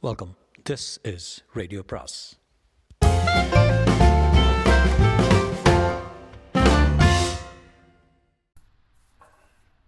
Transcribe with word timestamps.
Welcome 0.00 0.36
this 0.70 1.12
is 1.14 1.44
radio 1.52 1.82
பிராஸ் 1.82 2.38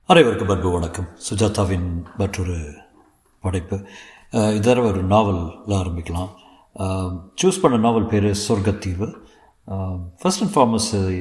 அனைவருக்கும் 0.06 0.48
அன்பு 0.48 0.70
வணக்கம். 0.70 1.08
சுஜாதாவின் 1.30 2.02
மற்றொரு 2.18 2.74
படைப்பு. 3.40 3.86
அஹ் 4.32 4.60
தடவை 4.60 4.90
ஒரு 4.90 5.02
நாவலில் 5.02 5.51
ஆரம்பிக்கலாம். 5.67 6.31
சூஸ் 7.42 7.61
பண்ண 7.63 7.77
நாவல் 7.77 8.06
பேர் 8.06 8.24
சொர்க்கத்தீவு. 8.24 9.13
ஃபர்ஸ்ட் 10.19 10.42
அண்ட் 10.42 10.54
ஃபார்மஸ் 10.54 11.21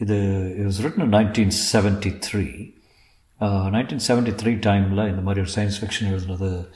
இது 0.00 0.16
it 0.58 0.84
written 0.84 1.08
nineteen 1.08 1.52
seventy 1.72 2.18
three 2.18 2.76
nineteen 3.40 4.00
seventy 4.08 4.34
three 4.34 4.58
டைமில் 4.66 5.08
இந்த 5.08 5.22
மாதிரி 5.22 5.50
ஒரு 5.50 5.50
சயின்ஸ் 5.54 5.80
ஃபிக்ஷன் 5.80 6.04
எழுதுனது 6.04 6.72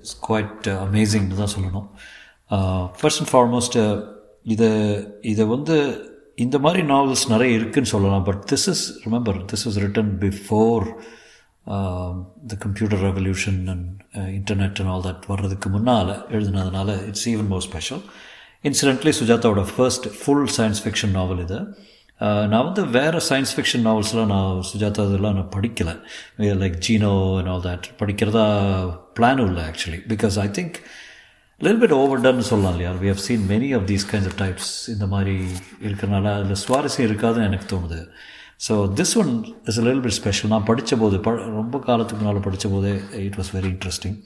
இட்ஸ் 0.00 0.16
குவாய்ட் 0.28 0.68
அமேசிங்னு 0.86 1.40
தான் 1.42 1.54
சொல்லணும். 1.56 1.88
ஃபர்ஸ்ட் 2.98 3.20
அண்ட் 3.22 3.32
ஃபார்மோஸ்ட் 3.32 3.78
இதை 4.54 4.70
இதை 5.32 5.44
வந்து 5.54 5.76
இந்த 6.44 6.56
மாதிரி 6.64 6.80
நாவல்ஸ் 6.92 7.24
நிறைய 7.32 7.58
இருக்குதுன்னு 7.58 7.92
சொல்லலாம் 7.92 8.26
but 8.28 8.42
this 8.50 8.66
is 8.72 8.84
remember 9.04 9.38
this 9.50 9.64
is 9.68 9.78
written 9.84 10.12
before 10.24 10.84
the 12.50 12.56
computer 12.64 13.02
revolution 13.08 13.58
and 13.72 13.88
internet 14.38 14.78
and 14.82 14.90
all 14.92 15.06
that 15.08 15.26
வர்றதுக்கு 15.32 15.68
முன்னால் 15.74 16.12
எழுதுனதுனால 16.36 16.88
it's 17.08 17.26
even 17.32 17.50
more 17.52 17.64
special 17.68 18.02
incidentally 18.68 19.12
சுஜாதாவோட 19.20 19.64
first 19.74 20.06
full 20.20 20.46
science 20.58 20.82
fiction 20.84 21.14
novel 21.18 21.42
இது. 21.46 21.58
Uh, 22.20 22.44
நான் 22.50 22.64
வந்து 22.68 22.82
வேறு 22.94 23.18
சயின்ஸ் 23.26 23.52
ஃபிக்ஷன் 23.56 23.84
நாவல்ஸ்லாம் 23.88 24.30
நான் 24.32 24.62
சுஜாதா 24.68 25.02
இதெல்லாம் 25.08 25.36
நான் 25.38 25.52
படிக்கலை. 25.56 25.92
Like 26.62 26.78
Jeeno 26.86 27.10
and 27.38 27.50
all 27.52 27.62
that 27.66 27.86
படிக்கிறதா 28.00 28.42
பிளானும் 29.18 29.48
இல்லை 29.50 29.64
actually 29.70 30.00
because 30.12 30.36
I 30.44 30.46
think 30.56 30.78
lil 31.60 31.78
bit 31.82 31.94
overdone 32.24 32.42
சொல்லலாம் 32.48 32.74
இல்லையா? 32.74 32.90
We 33.02 33.08
have 33.12 33.22
seen 33.26 33.44
many 33.52 33.68
of 33.78 33.86
these 33.92 34.06
kinds 34.10 34.30
of 34.32 34.38
types 34.42 34.72
இந்த 34.94 35.06
மாதிரி 35.14 35.36
இருக்கிறனால 35.86 36.34
அதில் 36.38 36.60
சுவாரஸ்யம் 36.64 37.08
இருக்காதுன்னு 37.08 37.48
எனக்கு 37.50 37.68
தோணுது. 37.74 38.00
So 38.66 38.74
this 39.00 39.14
one 39.22 39.32
is 39.72 39.80
lil 39.88 40.02
bit 40.06 40.18
special 40.20 40.52
நான் 40.54 40.68
படித்த 40.72 40.96
போது 41.04 41.18
ப 41.28 41.36
ரொம்ப 41.60 41.78
காலத்துக்கு 41.88 42.20
முன்னால் 42.22 42.46
படித்த 42.48 42.68
போதே 42.74 42.94
இட் 43.28 43.38
வாஸ் 43.42 43.52
வெரி 43.58 43.70
இன்ட்ரெஸ்டிங் 43.74 44.18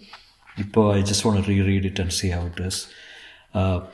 இப்போ 0.65 0.83
I 0.99 1.01
just 1.11 1.27
one 1.31 1.41
re 1.51 1.59
read 1.71 1.89
it 1.93 2.03
and 2.05 2.15
see 2.21 2.31
how 2.37 2.47
it 2.53 2.63
is 2.71 2.81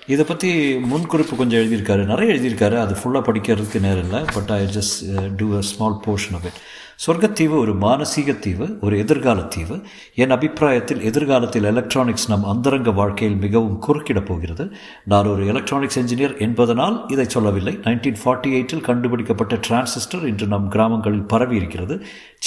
இதை 0.06 0.24
பற்றி 0.24 0.50
முன்குறிப்பு 0.90 1.36
கொஞ்சம் 1.36 1.60
எழுதியிருக்காரு. 1.60 2.02
நிறைய 2.04 2.34
எழுதியிருக்காரு. 2.34 2.76
அது 2.84 2.94
ஃபுல்லாக 3.00 3.24
படிக்கிறதுக்கு 3.28 3.80
நேரம் 3.80 4.04
இல்லை 4.04 4.20
but 4.34 4.50
I 4.56 4.60
just 4.76 4.98
do 5.36 5.46
a 5.56 5.62
small 5.70 5.96
portion 6.04 6.36
of 6.38 6.46
it 6.50 6.60
சொர்க்கத்தீவு 7.06 7.54
ஒரு 7.62 7.72
மானசீக 7.78 8.30
தீவு 8.44 8.66
ஒரு 8.80 8.94
எதிர்கால 8.98 9.42
தீவு. 9.54 9.76
என் 10.14 10.34
அபிப்பிராயத்தில் 10.36 11.02
எதிர்காலத்தில் 11.02 11.68
எலக்ட்ரானிக்ஸ் 11.72 12.28
நம் 12.28 12.46
அந்தரங்க 12.52 12.90
வாழ்க்கையில் 12.90 13.36
மிகவும் 13.44 13.76
குறுக்கிடப் 13.86 14.28
போகிறது. 14.30 14.64
நான் 15.04 15.26
ஒரு 15.26 15.46
எலக்ட்ரானிக்ஸ் 15.46 15.98
என்ஜினியர் 15.98 16.34
என்பதனால் 16.46 17.04
இதை 17.08 17.26
சொல்லவில்லை. 17.28 17.74
நைன்டீன் 17.86 18.20
ஃபார்ட்டி 18.24 18.50
எயிட்டில் 18.58 18.86
கண்டுபிடிக்கப்பட்ட 18.90 19.56
டிரான்சிஸ்டர் 19.68 20.26
இன்று 20.26 20.46
நம் 20.46 20.68
கிராமங்களில் 20.68 21.30
பரவி 21.34 21.56
இருக்கிறது 21.56 21.96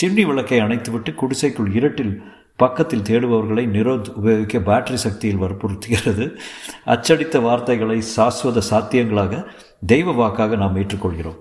சிம்னி 0.01 0.25
விளக்கை 0.31 0.59
அணைத்துவிட்டு 0.59 1.13
குடிசைக்குள் 1.13 1.73
இருட்டில் 1.73 2.13
பக்கத்தில் 2.63 3.07
தேடுபவர்களை 3.09 3.63
நிரோத் 3.75 4.11
உபயோகிக்க 4.19 4.59
பேட்டரி 4.69 4.99
சக்தியில் 5.05 5.41
வற்புறுத்துகிறது. 5.43 6.27
அச்சடித்த 6.93 7.39
வார்த்தைகளை 7.47 7.97
சாஸ்வத 8.15 8.63
சாத்தியங்களாக 8.71 9.43
தெய்வ 9.91 10.13
வாக்காக 10.21 10.55
நாம் 10.63 10.79
ஏற்றுக்கொள்கிறோம். 10.83 11.39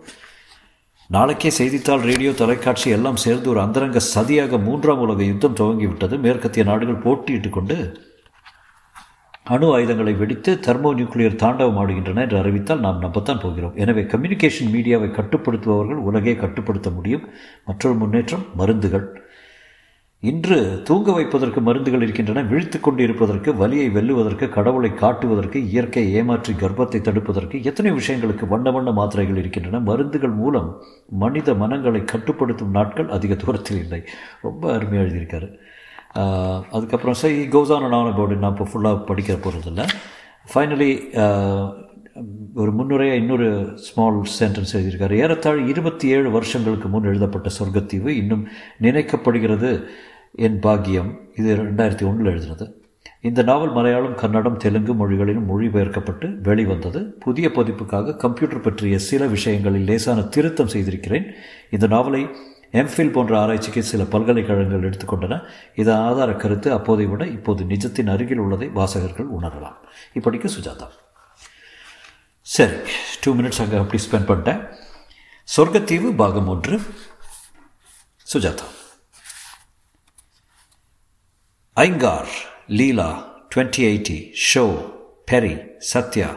நாளைக்கே 1.10 1.50
செய்தித்தாள் 1.58 2.06
ரேடியோ 2.08 2.32
தொலைக்காட்சி 2.40 2.88
எல்லாம் 2.96 3.22
சேர்ந்து 3.22 3.48
ஒரு 3.52 3.60
அந்தரங்க 3.60 4.00
சதியாக 4.14 4.58
மூன்றாம் 4.66 5.02
உலக 5.04 5.22
யுத்தம் 5.30 5.58
துவங்கிவிட்டது. 5.60 6.16
மேற்கத்திய 6.26 6.64
நாடுகள் 6.68 7.04
போட்டியிட்டு 7.06 7.50
கொண்டு 7.56 7.76
அணு 9.54 9.66
ஆயுதங்களை 9.74 10.12
வெடித்து 10.18 10.50
தெர்மோ 10.66 10.90
நியூக்ளியர் 10.98 11.38
தாண்டவம் 11.42 11.78
ஆடுகின்றன 11.82 12.22
என்று 12.26 12.36
அறிவித்தால் 12.40 12.84
நாம் 12.84 13.00
நம்பத்தான் 13.04 13.40
போகிறோம். 13.44 13.74
எனவே 13.82 14.02
கம்யூனிகேஷன் 14.12 14.70
மீடியாவை 14.74 15.08
கட்டுப்படுத்துபவர்கள் 15.16 16.04
உலகே 16.08 16.34
கட்டுப்படுத்த 16.42 16.90
முடியும். 16.98 17.24
மற்றொரு 17.68 17.96
முன்னேற்றம் 18.02 18.44
மருந்துகள். 18.60 19.06
இன்று 20.28 20.56
தூங்க 20.88 21.10
வைப்பதற்கு 21.16 21.60
மருந்துகள் 21.66 22.02
இருக்கின்றன 22.04 22.40
விழித்து 22.48 22.78
கொண்டு 22.80 23.00
இருப்பதற்கு 23.04 23.50
வலியை 23.60 23.86
வெல்லுவதற்கு 23.94 24.46
கடவுளை 24.56 24.90
காட்டுவதற்கு 25.02 25.58
இயற்கை 25.70 26.02
ஏமாற்றி 26.18 26.52
கர்ப்பத்தை 26.62 26.98
தடுப்பதற்கு 27.06 27.58
எத்தனை 27.70 27.90
விஷயங்களுக்கு 27.98 28.46
வண்ண 28.52 28.70
வண்ண 28.76 28.90
மாத்திரைகள் 28.98 29.40
இருக்கின்றன. 29.42 29.80
மருந்துகள் 29.90 30.34
மூலம் 30.40 30.68
மனித 31.22 31.54
மனங்களை 31.62 32.02
கட்டுப்படுத்தும் 32.12 32.74
நாட்கள் 32.78 33.08
அதிக 33.16 33.38
தூரத்தில் 33.44 33.80
இல்லை. 33.84 34.00
ரொம்ப 34.46 34.72
அருமையாக 34.74 35.06
எழுதியிருக்காரு. 35.06 35.48
அதுக்கப்புறம் 36.76 37.18
சை 37.22 37.32
இ 37.40 37.46
கோசான 37.54 37.88
நான் 37.94 38.10
அபவுட் 38.12 38.42
நான் 38.44 38.54
இப்போ 38.56 38.66
ஃபுல்லாக 38.72 39.00
படிக்கிற 39.10 39.36
போகிறதில்ல 39.46 39.82
ஃபைனலி 40.52 40.90
ஒரு 42.60 42.70
முன்னுரையாக 42.78 43.20
இன்னொரு 43.22 43.48
ஸ்மால் 43.86 44.16
சென்டென்ஸ் 44.38 44.74
எழுதியிருக்காரு. 44.76 45.14
ஏறத்தாழ் 45.24 45.60
இருபத்தி 45.72 46.06
ஏழு 46.14 46.28
வருஷங்களுக்கு 46.36 46.88
முன் 46.94 47.10
எழுதப்பட்ட 47.10 47.48
சொர்க்கத்தீவு 47.58 48.10
இன்னும் 48.22 48.44
நினைக்கப்படுகிறது. 48.86 49.72
என் 50.32 50.60
பாக்கியம் 50.60 51.20
இது 51.34 51.56
ரெண்டாயிரத்தி 51.56 52.04
ஒன்றில் 52.08 52.32
எழுதினது. 52.32 52.72
இந்த 53.20 53.42
நாவல் 53.42 53.72
மலையாளம் 53.72 54.14
கன்னடம் 54.14 54.56
தெலுங்கு 54.56 54.94
மொழிகளிலும் 54.94 55.48
மொழிபெயர்க்கப்பட்டு 55.50 56.40
வெளிவந்தது. 56.40 57.00
புதிய 57.00 57.48
பதிப்புக்காக 57.48 58.16
கம்ப்யூட்டர் 58.16 58.60
பற்றிய 58.60 58.98
சில 58.98 59.26
விஷயங்களில் 59.26 59.84
லேசான 59.84 60.22
திருத்தம் 60.22 60.68
செய்திருக்கிறேன். 60.68 61.26
இந்த 61.70 61.86
நாவலை 61.86 62.22
எம்ஃபில் 62.72 63.12
போன்ற 63.12 63.40
ஆராய்ச்சிக்கு 63.40 63.82
சில 63.82 64.02
பல்கலைக்கழகங்கள் 64.02 64.90
எடுத்துக்கொண்டன 64.90 65.42
இது 65.74 65.92
ஆதார 65.92 66.32
கருத்து. 66.32 66.74
அப்போதை 66.74 67.08
விட 67.08 67.26
இப்போது 67.26 67.64
நிஜத்தின் 67.64 68.10
அருகில் 68.10 68.38
உள்ளதை 68.38 68.68
வாசகர்கள் 68.68 69.30
உணரலாம். 69.40 69.78
இப்படிக்கு 70.14 70.48
சுஜாதா. 70.56 70.88
சரி 72.42 72.72
டூ 73.20 73.34
மினிட்ஸ் 73.34 73.62
அங்கே 73.62 73.76
அப்படி 73.76 74.02
ஸ்பெண்ட் 74.02 74.28
பண்ணிட்டேன். 74.30 74.68
சொர்க்கத்தீவு 75.56 76.16
பாகம் 76.16 76.48
ஒன்று. 76.48 76.80
சுஜாதா. 78.34 78.68
ஐங்கார் 81.77 82.31
லீலா 82.69 83.09
டுவெண்ட்டி 83.51 83.83
எயிட்டி 83.89 84.17
ஷோ 84.49 84.65
பெரி 85.31 85.55
சத்யா 85.91 86.29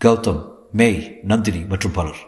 கௌதம் 0.00 0.42
மேய் 0.72 1.02
நந்தினி 1.22 1.64
மற்றும் 1.64 1.92
பலர் 1.92 2.22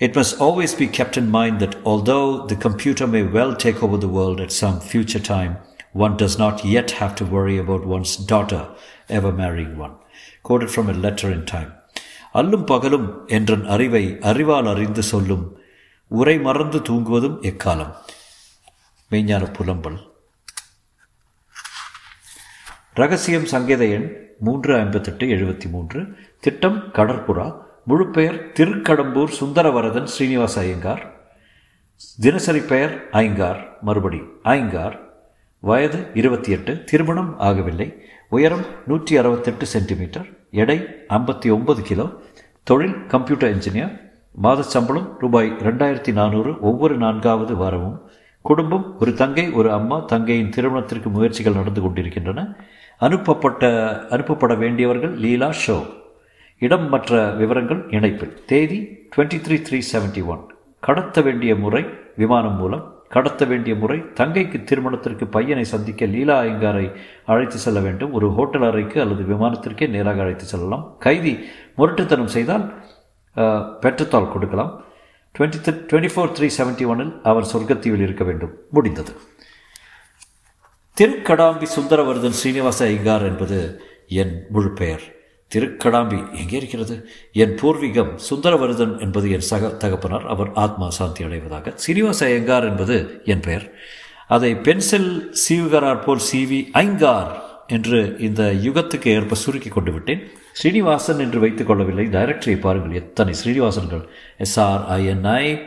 It 0.00 0.14
must 0.16 0.40
always 0.40 0.72
be 0.74 0.86
kept 0.88 1.18
in 1.18 1.26
mind 1.30 1.60
that 1.60 1.74
although 1.84 2.46
the 2.46 2.56
computer 2.56 3.06
may 3.06 3.22
well 3.22 3.50
take 3.54 3.82
over 3.82 3.98
the 3.98 4.08
world 4.08 4.38
at 4.40 4.52
some 4.52 4.80
future 4.82 5.20
time, 5.20 5.52
one 5.94 6.16
does 6.16 6.36
not 6.38 6.64
yet 6.66 6.90
have 6.92 7.14
to 7.16 7.24
worry 7.26 7.56
about 7.58 7.84
one's 7.86 8.16
daughter 8.16 8.62
ever 9.08 9.32
marrying 9.32 9.76
one. 9.76 9.96
Quoted 10.42 10.70
from 10.70 10.88
a 10.88 10.96
letter 11.04 11.30
in 11.30 11.42
time. 11.46 11.70
அல்லும் 12.34 12.64
பகலும் 12.64 13.06
என்றன் 13.28 13.64
அறிவை 13.66 14.02
அறிவால் 14.20 14.68
அறிந்து 14.68 15.02
சொல்லும் 15.02 15.44
உரை 16.10 16.36
மறந்து 16.38 16.78
தூங்குவதும் 16.78 17.38
எக்காலம் 17.42 17.92
மெய்ஞான 19.10 19.44
புலம்பல் 19.58 19.98
ரகசியம் 22.95 23.47
சங்கேத 23.51 23.83
எண் 23.89 24.05
மூன்று 24.39 24.71
ஐம்பத்தெட்டு 24.75 25.25
எழுபத்தி 25.27 25.67
மூன்று 25.69 25.99
திட்டம் 26.43 26.77
கடற்புறா 26.93 27.45
முழு 27.83 28.05
பெயர் 28.07 28.37
திருக்கடம்பூர் 28.53 29.33
சுந்தரவரதன் 29.37 30.07
ஸ்ரீனிவாச 30.07 30.55
ஐயங்கார் 30.61 31.03
தினசரி 32.19 32.61
பெயர் 32.65 32.93
ஐங்கார் 33.21 33.59
மறுபடி 33.81 34.19
ஐங்கார் 34.51 34.95
வயது 35.63 35.99
இருபத்தி 36.13 36.51
எட்டு 36.51 36.73
திருமணம் 36.85 37.31
ஆகவில்லை 37.39 37.87
உயரம் 38.31 38.65
நூற்றி 38.85 39.15
அறுபத்தெட்டு 39.17 39.67
சென்டிமீட்டர் 39.67 40.29
எடை 40.55 40.77
ஐம்பத்தி 41.09 41.49
ஒன்பது 41.49 41.83
கிலோ 41.83 42.05
தொழில் 42.67 42.97
கம்ப்யூட்டர் 43.07 43.53
இன்ஜினியர் 43.53 43.93
மாத 44.37 44.67
சம்பளம் 44.69 45.09
ரூபாய் 45.19 45.51
ரெண்டாயிரத்தி 45.61 46.13
நானூறு 46.13 46.53
ஒவ்வொரு 46.61 46.97
நான்காவது 46.97 47.55
வாரமும் 47.55 47.99
குடும்பம் 48.45 48.87
ஒரு 48.99 49.11
தங்கை 49.15 49.45
ஒரு 49.53 49.69
அம்மா 49.71 49.99
தங்கையின் 50.05 50.51
திருமணத்திற்கு 50.51 51.09
முயற்சிகள் 51.09 51.55
நடந்து 51.55 51.81
கொண்டிருக்கின்றன 51.81 52.41
அனுப்பப்பட்ட 52.99 53.65
அனுப்பப்பட 54.09 54.57
வேண்டியவர்கள் 54.57 55.13
லீலா 55.23 55.49
ஷோ. 55.67 55.77
இடம் 56.59 56.89
மற்ற 56.89 57.29
விவரங்கள் 57.39 57.81
இணைப்பில். 57.89 58.35
தேதி 58.51 58.79
twenty 59.15 59.39
three 59.45 59.57
three 59.67 59.79
seventy 59.91 60.25
one 60.25 60.43
கடத்த 60.79 61.21
வேண்டிய 61.21 61.55
முறை 61.55 61.83
விமானம் 62.21 62.55
மூலம். 62.55 62.83
கடத்த 63.15 63.45
வேண்டிய 63.45 63.75
முறை 63.81 63.97
தங்கைக்கு 64.19 64.63
திருமணத்திற்கு 64.63 65.25
பையனை 65.35 65.63
சந்திக்க 65.73 66.05
லீலா 66.05 66.41
ஐயங்காரை 66.41 66.85
அழைத்து 67.25 67.57
செல்ல 67.57 67.79
வேண்டும். 67.79 68.13
ஒரு 68.17 68.27
ஹோட்டல் 68.37 68.65
அறைக்கு 68.69 68.97
அல்லது 69.01 69.23
விமானத்திற்கே 69.33 69.87
நேராக 69.89 70.21
அழைத்து 70.21 70.45
செல்லலாம். 70.45 70.95
கைதி 70.99 71.33
முரட்டுத்தனம் 71.77 72.33
செய்தால் 72.37 72.65
பெற்றத்தால் 73.83 74.31
கொடுக்கலாம். 74.33 74.73
Twenty 75.37 75.59
three 75.65 75.73
twenty 75.91 76.11
four 76.15 76.33
three 76.37 76.49
seventy 76.57 76.85
ஒனில் 76.93 77.13
அவர் 77.31 77.49
சொர்க்கத்தீவில் 77.53 78.05
இருக்க 78.07 78.23
வேண்டும். 78.23 78.53
முடிந்தது. 78.71 79.13
திருக்கடாம்பி 81.01 81.65
சுந்தரவர்தன் 81.77 82.29
ஸ்ரீனிவாச 82.29 82.85
ஐங்கார் 82.85 83.21
என்பது 83.21 83.81
என் 84.07 84.45
முழு 84.49 84.73
பெயர். 84.73 85.01
திருக்கடாம்பி 85.55 86.37
எங்கே 86.37 86.57
இருக்கிறது? 86.57 87.09
என் 87.33 87.55
பூர்வீகம் 87.55 88.19
சுந்தரவர்தன் 88.29 88.99
என்பது 88.99 89.31
என் 89.31 89.39
சக 89.39 89.67
தகப்பனார். 89.67 90.27
அவர் 90.27 90.51
ஆத்மா 90.53 90.89
சாந்தி 90.89 91.23
அடைவதாக. 91.23 91.71
சீனிவாச 91.75 92.25
ஐயங்கார் 92.25 92.63
என்பது 92.63 93.21
என் 93.25 93.39
பெயர். 93.39 93.71
அதை 94.27 94.55
பென்சில் 94.55 95.35
சீவுகிறார் 95.49 96.03
போல் 96.03 96.19
சீவி 96.33 96.67
ஐங்கார் 96.71 97.39
என்று 97.67 98.15
இந்த 98.19 98.43
யுகத்துக்கு 98.43 99.07
ஏற்ப 99.07 99.35
சுருக்கி 99.35 99.69
கொண்டு 99.69 99.91
விட்டேன். 99.91 100.27
ஸ்ரீனிவாசன் 100.53 101.19
என்று 101.19 101.39
வைத்துக் 101.39 101.67
கொள்ளவில்லை. 101.67 102.05
டைரக்டரியை 102.05 102.59
பாருங்கள். 102.59 103.01
எத்தனை 103.01 103.33
ஸ்ரீனிவாசன்கள் 103.43 104.07
எஸ்ஆர்ஐஎன்ஐ 104.37 105.61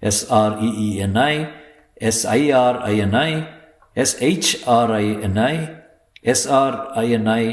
எஸ்ஆர்இஇஎன்ஐ 0.00 1.48
எஸ்ஐஆர்ஐஎன்ஐ 2.00 3.53
எஸ்ஹெச்ஆர்ஐஎன்ஐ 3.96 5.82
எஸ்ஆர்ஐஎன்ஐ 6.22 7.44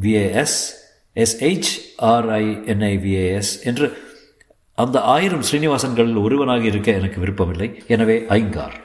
விஏஎஸ் 0.00 0.58
எஸ்ஹெச்ஆர்ஐஎன்ஐ 1.14 2.94
விஏஎஸ் 3.06 3.52
என்று 3.64 4.04
அந்த 4.74 5.00
ஆயிரம் 5.00 5.42
ஸ்ரீனிவாசன்களில் 5.52 6.22
ஒருவனாக 6.22 6.64
இருக்க 6.64 6.92
எனக்கு 6.92 7.20
விருப்பமில்லை. 7.20 7.82
எனவே 7.86 8.24
ஐங்கார். 8.28 8.84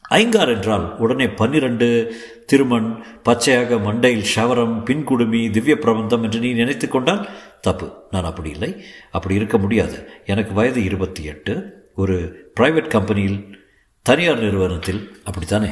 ஐங்கார் 0.00 0.48
என்றால் 0.48 0.98
உடனே 0.98 1.28
பன்னிரண்டு 1.28 2.16
திருமண் 2.46 3.04
பச்சையாக 3.22 3.74
மண்டையில் 3.74 4.24
ஷவரம் 4.34 4.74
பின்குடுமி 4.84 5.50
திவ்ய 5.50 5.78
பிரபந்தம் 5.78 6.22
என்று 6.22 6.40
நீ 6.40 6.52
நினைத்து 6.52 6.88
கொண்டால் 6.88 7.28
தப்பு. 7.60 7.92
நான் 8.10 8.24
அப்படி 8.24 8.50
இல்லை. 8.50 8.84
அப்படி 9.10 9.34
இருக்க 9.34 9.58
முடியாது. 9.58 10.08
எனக்கு 10.26 10.54
வயது 10.54 10.84
இருபத்தி 10.84 11.24
எட்டு. 11.24 11.80
ஒரு 11.94 12.16
பிரைவேட் 12.60 12.88
கம்பெனியில் 12.88 13.60
தனியார் 14.02 14.40
நிறுவனத்தில் 14.40 15.16
அப்படித்தானே? 15.24 15.68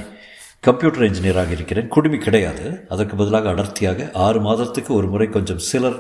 கம்ப்யூட்டர் 0.61 1.03
இன்ஜினியராக 1.03 1.51
இருக்கிறேன். 1.51 1.89
குடுமி 1.89 2.19
கிடையாது. 2.19 2.87
அதற்கு 2.89 3.17
பதிலாக 3.17 3.49
அடர்த்தியாக 3.51 4.11
ஆறு 4.13 4.41
மாதத்துக்கு 4.41 4.95
ஒரு 4.95 5.07
முறை 5.07 5.29
கொஞ்சம் 5.29 5.59
சிலர் 5.59 5.99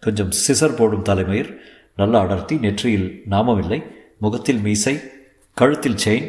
கொஞ்சம் 0.00 0.32
சிசர் 0.46 0.76
போடும் 0.76 1.02
தலைமையில் 1.02 1.60
நல்ல 1.96 2.18
அடர்த்தி 2.18 2.56
நெற்றியில் 2.56 3.22
நாமமில்லை 3.30 3.78
முகத்தில் 4.18 4.58
மீசை 4.58 5.00
கழுத்தில் 5.54 6.00
செயின் 6.04 6.28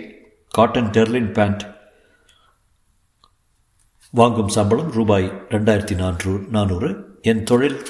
காட்டன் 0.50 0.90
டெர்லின் 0.90 1.32
பேண்ட் 1.32 1.74
வாங்கும் 4.12 4.48
சம்பளம் 4.48 4.92
ரூபாய் 4.92 5.32
ரெண்டாயிரத்தி 5.50 5.96
நானூறு. 5.96 6.46
நானூறு 6.52 6.90
என் 7.22 7.44
தொழில் 7.44 7.86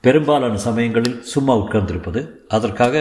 பெரும்பாலான 0.00 0.56
சமயங்களில் 0.56 1.22
சும்மா 1.22 1.56
உட்கார்ந்திருப்பது. 1.56 2.28
அதற்காக 2.48 2.96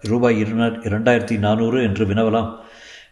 ரூபாய் 0.00 0.38
இருநூறு 0.38 0.76
இரண்டாயிரத்தி 0.80 1.38
நானூறு 1.38 1.82
என்று 1.82 2.06
வினவலாம். 2.06 2.50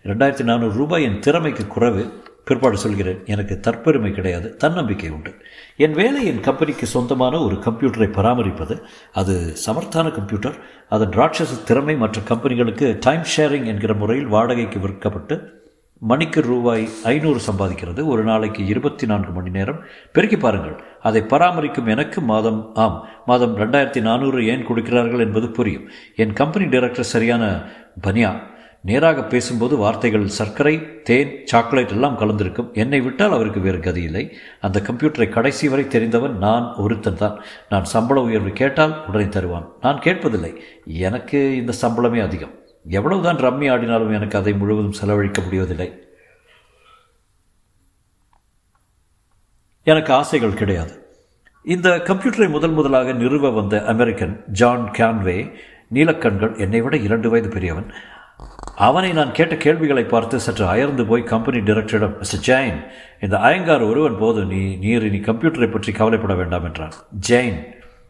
இரண்டாயிரத்தி 0.04 0.42
நானூறு 0.42 0.72
ரூபாய் 0.72 1.02
என் 1.02 1.18
திறமைக்கு 1.18 1.66
குறைவு 1.66 2.22
பிற்பாடு 2.44 2.76
சொல்கிறேன் 2.76 3.22
எனக்கு 3.26 3.60
தற்பெருமை 3.66 4.12
கிடையாது 4.12 4.56
தன்னம்பிக்கை 4.56 5.10
உண்டு. 5.10 5.34
என் 5.76 5.92
வேலை 5.92 6.26
என் 6.26 6.40
கம்பெனிக்கு 6.40 6.86
சொந்தமான 6.86 7.38
ஒரு 7.38 7.54
கம்ப்யூட்டரை 7.54 8.12
பராமரிப்பது 8.12 8.82
அது 9.12 9.54
சமர்த்தான 9.66 10.10
கம்ப்யூட்டர் 10.10 10.56
அதன் 10.88 11.08
ராட்சச 11.08 11.64
திறமை 11.64 11.96
மற்ற 11.96 12.20
கம்பெனிகளுக்கு 12.20 12.96
டைம் 13.00 13.22
ஷேரிங் 13.36 13.66
என்கிற 13.66 13.94
முறையில் 13.94 14.26
வாடகைக்கு 14.26 14.78
விற்கப்பட்டு 14.78 15.58
மணிக்கு 15.98 16.40
ரூபாய் 16.40 16.88
ஐநூறு 17.04 17.40
சம்பாதிக்கிறது. 17.52 18.06
ஒரு 18.06 18.22
நாளைக்கு 18.24 18.66
இருபத்தி 18.66 19.06
நான்கு 19.06 19.30
மணி 19.30 19.50
நேரம். 19.50 19.80
பெருக்கி 20.12 20.36
பாருங்கள் 20.36 20.80
அதை 21.02 21.22
பராமரிக்கும் 21.22 21.86
எனக்கு 21.86 22.20
மாதம் 22.20 22.70
ஆம். 22.74 23.08
மாதம் 23.26 23.56
ரெண்டாயிரத்தி 23.56 24.00
நானூறு 24.00 24.46
ஏன் 24.46 24.64
கொடுக்கிறார்கள் 24.64 25.20
என்பது 25.20 25.50
புரியும். 25.50 25.88
என் 26.16 26.32
கம்பெனி 26.32 26.64
டைரக்டர் 26.64 27.04
சரியான 27.04 27.64
பனியா 28.02 28.49
நேராக 28.82 29.24
பேசும்போது 29.24 29.76
வார்த்தைகள் 29.76 30.28
சர்க்கரை 30.28 31.02
தேன் 31.02 31.40
சாக்லேட் 31.44 31.88
எல்லாம் 31.88 32.18
கலந்திருக்கும். 32.18 32.72
என்னை 32.72 33.00
விட்டால் 33.00 33.32
அவருக்கு 33.32 33.60
வேறு 33.60 33.80
கதி 33.80 34.02
இல்லை. 34.02 34.36
அந்த 34.60 34.80
கம்ப்யூட்டரை 34.80 35.28
கடைசி 35.28 35.68
வரை 35.68 35.86
தெரிந்தவன் 35.86 36.38
நான் 36.38 36.74
ஒருத்தன் 36.74 37.16
தான் 37.16 37.42
நான் 37.68 37.84
சம்பள 37.84 38.20
உயர்வு 38.20 38.50
கேட்டால் 38.50 39.06
உடனே 39.06 39.28
தருவான். 39.28 39.68
நான் 39.80 40.00
கேட்பதில்லை. 40.00 40.56
எனக்கு 40.84 41.56
இந்த 41.56 41.72
சம்பளமே 41.82 42.22
அதிகம். 42.22 42.58
எவ்வளவுதான் 42.88 43.36
ரம்மி 43.36 43.72
ஆடினாலும் 43.72 44.12
எனக்கு 44.12 44.38
அதை 44.38 44.54
முழுவதும் 44.54 44.92
செலவழிக்க 44.92 45.42
முடிவதில்லை. 45.42 46.08
எனக்கு 49.82 50.12
ஆசைகள் 50.12 50.54
கிடையாது. 50.54 51.06
இந்த 51.64 51.88
கம்ப்யூட்டரை 51.88 52.48
முதல் 52.48 52.70
முதலாக 52.70 53.12
நிறுவ 53.12 53.50
வந்த 53.50 53.84
அமெரிக்கன் 53.84 54.44
ஜான் 54.46 54.90
கேன்வே 54.98 55.54
நீலக்கண்கள் 55.94 56.58
என்னை 56.58 56.80
விட 56.80 56.96
இரண்டு 56.96 57.30
வயது 57.30 57.48
பெரியவன். 57.48 57.92
அவனை 58.86 59.12
நான் 59.12 59.32
கேட்ட 59.32 59.54
கேள்விகளை 59.54 60.04
பார்த்து 60.04 60.40
சற்று 60.40 60.64
அயர்ந்து 60.66 61.06
போய் 61.06 61.22
கம்பெனி 61.22 61.58
டைரக்டரிடம் 61.58 62.14
மிஸ்டர் 62.18 62.42
ஜெயின் 62.48 62.78
இந்த 63.20 63.36
அயங்கார் 63.36 63.82
ஒருவன் 63.88 64.18
போது 64.18 64.44
நீ 64.44 64.60
நீர் 64.74 65.06
இனி 65.08 65.18
கம்ப்யூட்டரை 65.18 65.70
பற்றி 65.70 65.92
கவலைப்பட 65.92 66.34
வேண்டாம் 66.34 66.64
என்றான். 66.64 66.94
ஜெயின் 67.28 67.58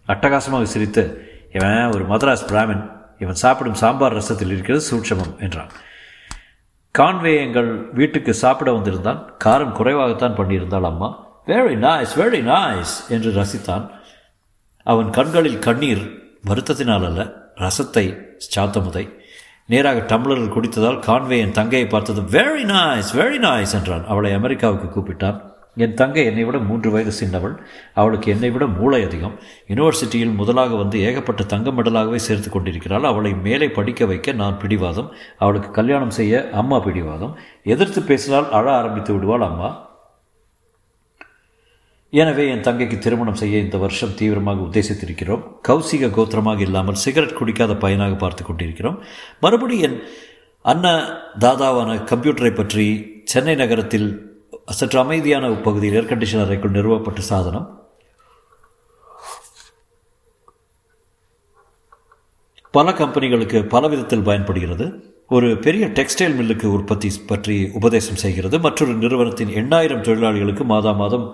அட்டகாசமாக 0.08 0.62
சிரித்து 0.62 1.04
இவன் 1.52 1.92
ஒரு 1.94 2.04
மதராஸ் 2.04 2.48
பிராமின். 2.50 2.84
இவன் 3.18 3.34
சாப்பிடும் 3.34 3.74
சாம்பார் 3.74 4.16
ரசத்தில் 4.18 4.52
இருக்கிறது 4.54 4.84
சூட்சமம் 4.90 5.32
என்றான். 5.38 5.72
கான்வே 6.98 7.32
எங்கள் 7.46 7.70
வீட்டுக்கு 7.92 8.34
சாப்பிட 8.34 8.72
வந்திருந்தான். 8.72 9.20
காரம் 9.44 9.76
குறைவாகத்தான் 9.78 10.38
பண்ணியிருந்தாள் 10.38 10.88
அம்மா. 10.92 11.08
வெரி 11.46 11.76
நைஸ் 11.86 12.14
வெரி 12.22 12.42
நைஸ் 12.52 12.94
என்று 13.08 13.32
ரசித்தான். 13.40 13.84
அவன் 14.86 15.10
கண்களில் 15.10 15.58
கண்ணீர் 15.58 16.04
வருத்தத்தினால் 16.48 17.06
அல்ல 17.08 17.22
ரசத்தை 17.64 18.04
சாத்தமுதை. 18.54 19.04
நேராக 19.70 19.98
டம்ளரில் 20.00 20.52
குடித்ததால் 20.54 21.02
கான்வே 21.06 21.38
என் 21.38 21.52
தங்கையை 21.52 21.88
பார்த்தது 21.88 22.20
வெரி 22.20 22.64
நைஸ் 22.64 23.12
வெரி 23.12 23.38
நைஸ் 23.46 23.74
என்றான். 23.74 24.06
அவளை 24.06 24.32
அமெரிக்காவுக்கு 24.32 25.00
கூப்பிட்டான். 25.00 25.48
என் 25.76 25.94
தங்கை 25.94 26.24
என்னை 26.24 26.44
விட 26.44 26.58
மூன்று 26.58 26.90
வயது 26.90 27.12
சின்னவள். 27.12 27.60
அவளுக்கு 27.94 28.30
என்னை 28.30 28.50
விட 28.50 28.66
மூளை 28.66 29.04
அதிகம். 29.04 29.38
யூனிவர்சிட்டியில் 29.68 30.34
முதலாக 30.34 30.74
வந்து 30.74 31.00
ஏகப்பட்ட 31.00 31.42
தங்க 31.42 31.70
மெடலாகவே 31.70 32.16
சேர்த்து 32.16 32.50
கொண்டிருக்கிறாள். 32.50 33.04
அவளை 33.04 33.34
மேலே 33.34 33.70
படிக்க 33.70 34.06
வைக்க 34.06 34.32
நான் 34.32 34.58
பிடிவாதம். 34.58 35.12
அவளுக்கு 35.38 35.70
கல்யாணம் 35.70 36.10
செய்ய 36.10 36.48
அம்மா 36.52 36.78
பிடிவாதம். 36.78 37.36
எதிர்த்து 37.64 38.02
பேசினால் 38.02 38.50
அழ 38.50 38.72
ஆரம்பித்து 38.72 39.12
விடுவாள் 39.12 39.40
அம்மா. 39.40 39.89
எனவே 42.12 42.44
என் 42.52 42.64
தங்கைக்கு 42.66 42.96
திருமணம் 42.98 43.38
செய்ய 43.40 43.58
இந்த 43.64 43.76
வருஷம் 43.82 44.14
தீவிரமாக 44.18 44.64
உத்தேசித்திருக்கிறோம். 44.66 45.42
கௌசிக 45.68 46.08
கோத்திரமாக 46.16 46.60
இல்லாமல் 46.66 46.98
சிகரெட் 47.02 47.36
குடிக்காத 47.38 47.72
பையனாக 47.84 48.14
பார்த்து 48.22 48.44
கொண்டிருக்கிறோம். 48.44 48.96
மறுபடி 49.44 49.76
என் 49.88 49.98
அண்ணா 50.64 50.94
தாதாவான 51.44 51.90
கம்ப்யூட்டரை 52.10 52.52
பற்றி 52.54 52.86
சென்னை 53.32 53.54
நகரத்தில் 53.60 54.08
சற்று 54.78 54.98
அமைதியான 55.02 55.52
பகுதியில் 55.66 55.96
ஏர் 56.00 56.10
கண்டிஷன் 56.10 56.42
அறைக்குள் 56.44 56.74
நிறுவப்பட்ட 56.78 57.20
சாதனம். 57.30 57.68
பல 62.76 62.90
கம்பெனிகளுக்கு 62.98 63.58
பல 63.76 63.84
விதத்தில் 63.92 64.26
பயன்படுகிறது. 64.28 64.84
ஒரு 65.36 65.48
பெரிய 65.64 65.84
டெக்ஸ்டைல் 65.96 66.36
மில்லுக்கு 66.38 66.66
உற்பத்தி 66.76 67.08
பற்றி 67.32 67.56
உபதேசம் 67.78 68.20
செய்கிறது. 68.24 68.56
மற்றொரு 68.66 68.92
நிறுவனத்தின் 69.04 69.54
எண்ணாயிரம் 69.62 70.04
தொழிலாளிகளுக்கு 70.06 70.64
மாதா 70.74 70.92
மாதம் 71.02 71.26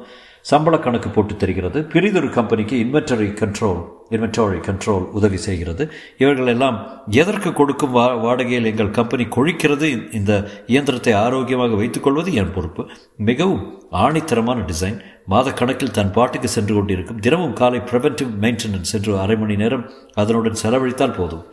சம்பள 0.51 0.75
கணக்கு 0.79 1.09
போட்டு 1.11 1.35
தருகிறது. 1.37 1.79
பெரிதொரு 1.93 2.29
கம்பெனிக்கு 2.37 2.75
இன்வென்டரி 2.85 3.29
கண்ட்ரோல் 3.41 3.81
இன்வென்டரி 4.15 4.59
கண்ட்ரோல் 4.67 5.05
உதவி 5.19 5.39
செய்கிறது. 5.47 5.85
இவர்கள் 6.23 6.51
எல்லாம் 6.53 6.77
எதற்கு 7.21 7.51
கொடுக்கும் 7.61 7.95
வா 7.97 8.05
வாடகையில் 8.25 8.69
எங்கள் 8.71 8.93
கம்பெனி 8.99 9.25
கொழிக்கிறது? 9.37 9.89
இந்த 10.19 10.33
இயந்திரத்தை 10.73 11.15
ஆரோக்கியமாக 11.23 11.79
வைத்துக்கொள்வது 11.81 12.33
என் 12.41 12.53
பொறுப்பு. 12.57 12.83
மிகவும் 13.31 13.65
ஆணித்தரமான 14.03 14.59
டிசைன் 14.71 14.99
மாத 15.33 15.55
கணக்கில் 15.61 15.97
தன் 15.99 16.13
பாட்டுக்கு 16.19 16.51
சென்று 16.57 16.75
கொண்டிருக்கும். 16.77 17.19
தினமும் 17.27 17.57
காலை 17.61 17.81
ப்ரிவென்டிவ் 17.91 18.31
மெயின்டெனன்ஸ் 18.45 18.95
என்று 18.99 19.15
அரை 19.23 19.39
மணி 19.43 19.57
நேரம் 19.63 19.85
அதனுடன் 20.23 20.61
செலவழித்தால் 20.63 21.17
போதும். 21.19 21.45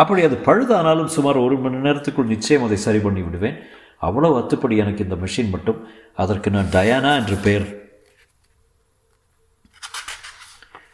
அப்படி 0.00 0.22
அது 0.28 0.38
பழுதானாலும் 0.48 1.12
சுமார் 1.16 1.44
ஒரு 1.46 1.58
மணி 1.66 1.78
நேரத்துக்குள் 1.88 2.32
நிச்சயம் 2.34 2.66
அதை 2.68 2.78
சரி 2.86 3.02
பண்ணி 3.06 3.22
விடுவேன். 3.26 3.58
அவ்வளோ 4.08 4.32
அத்துப்படி 4.40 4.74
எனக்கு 4.84 5.04
இந்த 5.08 5.18
மிஷின் 5.24 5.52
மட்டும். 5.54 5.80
அதற்கு 6.24 6.48
நான் 6.56 6.72
டயானா 6.78 7.12
என்று 7.22 7.38
பெயர் 7.46 7.68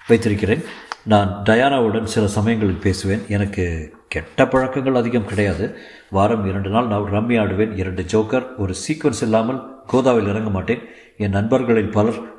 வைத்திருக்கிறேன். 0.08 0.64
நான் 1.02 1.42
டயானாவுடன் 1.44 2.04
சில 2.04 2.28
சமயங்களில் 2.28 2.80
பேசுவேன். 2.80 3.22
எனக்கு 3.28 3.94
கெட்ட 4.08 4.46
பழக்கங்கள் 4.46 4.94
அதிகம் 4.94 5.26
கிடையாது. 5.26 5.76
வாரம் 6.10 6.46
இரண்டு 6.46 6.68
நாள் 6.68 6.86
நான் 6.86 7.02
ரம்மி 7.02 7.40
ஆடுவேன். 7.40 7.76
இரண்டு 7.76 8.02
ஜோக்கர் 8.02 8.56
ஒரு 8.56 8.75
சீக்வன்ஸ் 8.88 9.22
இல்லாமல் 9.22 9.76
கோதாவில் 9.92 10.28
இறங்க 10.28 10.50
மாட்டேன். 10.50 10.82
என் 11.16 11.30
நண்பர்களில் 11.30 11.90
பலர் 11.90 12.34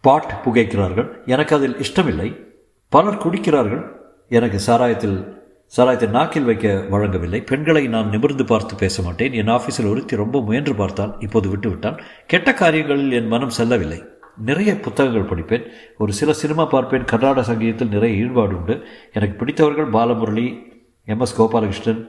பாட் 0.00 0.40
புகைக்கிறார்கள். 0.44 1.24
எனக்கு 1.26 1.56
அதில் 1.56 1.78
இஷ்டமில்லை. 1.78 2.52
பலர் 2.88 3.18
குடிக்கிறார்கள். 3.18 3.92
எனக்கு 4.28 4.58
சாராயத்தில் 4.58 5.42
சாராயத்தை 5.74 6.08
நாக்கில் 6.08 6.44
வைக்க 6.44 6.84
வழங்கவில்லை. 6.90 7.40
பெண்களை 7.42 7.86
நான் 7.86 8.08
நிமிர்ந்து 8.08 8.44
பார்த்து 8.44 8.74
பேச 8.74 9.02
மாட்டேன். 9.02 9.32
என் 9.32 9.46
ஆஃபீஸில் 9.46 9.90
ஒருத்தி 9.90 10.16
ரொம்ப 10.16 10.42
முயன்று 10.42 10.74
பார்த்தால் 10.74 11.16
இப்போது 11.20 11.48
விட்டுவிட்டால் 11.48 12.04
கெட்ட 12.26 12.54
காரியங்களில் 12.54 13.12
என் 13.12 13.26
மனம் 13.26 13.50
செல்லவில்லை. 13.50 14.02
நிறைய 14.36 14.80
புத்தகங்கள் 14.80 15.28
படிப்பேன். 15.30 15.66
ஒரு 15.98 16.12
சில 16.12 16.32
சினிமா 16.32 16.64
பார்ப்பேன். 16.64 17.04
கர்நாடக 17.04 17.42
சங்கீதத்தில் 17.42 17.88
நிறைய 17.88 18.22
ஈடுபாடு 18.22 18.56
உண்டு. 18.56 18.86
எனக்கு 19.12 19.36
பிடித்தவர்கள் 19.36 19.90
Balamurali 19.90 20.62
M. 21.04 21.20
S. 21.20 21.42
Gopalakrishnan 21.42 22.08